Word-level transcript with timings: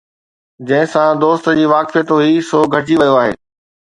جنهن 0.67 0.87
سان 0.93 1.11
دوست 1.23 1.45
جي 1.59 1.65
واقفيت 1.73 2.07
هئي، 2.17 2.35
سو 2.49 2.59
گهٽجي 2.73 2.95
ويو 3.01 3.15
آهي 3.21 3.33